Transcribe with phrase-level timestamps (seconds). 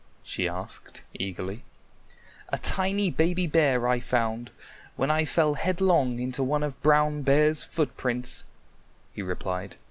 [0.23, 1.63] she asked eagerly.
[2.49, 4.49] "A tiny baby bear I found
[4.95, 8.43] when I fell headlong into one of Brown Bear's footprints,"
[9.13, 9.75] he replied.